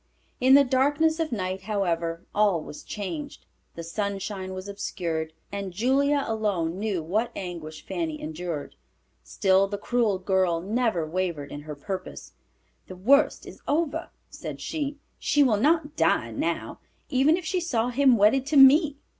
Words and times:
In 0.39 0.55
the 0.55 0.63
darkness 0.63 1.19
of 1.19 1.31
night 1.31 1.61
however, 1.61 2.25
all 2.33 2.59
was 2.63 2.81
changed. 2.81 3.45
The 3.75 3.83
Sunshine 3.83 4.51
was 4.55 4.67
obscured, 4.67 5.31
and 5.51 5.71
Julia 5.71 6.23
alone 6.25 6.79
knew 6.79 7.03
what 7.03 7.29
anguish 7.35 7.85
Fanny 7.85 8.19
endured. 8.19 8.73
Still 9.23 9.67
the 9.67 9.77
cruel 9.77 10.17
girl 10.17 10.59
never 10.59 11.05
wavered 11.05 11.51
in 11.51 11.61
her 11.69 11.75
purpose. 11.75 12.31
"The 12.87 12.95
worst 12.95 13.45
is 13.45 13.61
over," 13.67 14.09
said 14.31 14.59
she. 14.59 14.97
"She 15.19 15.43
will 15.43 15.57
not 15.57 15.95
die 15.95 16.31
now, 16.31 16.79
even 17.11 17.37
if 17.37 17.45
she 17.45 17.59
saw 17.61 17.89
him 17.89 18.17
wedded 18.17 18.47
to 18.47 18.57
me." 18.57 18.97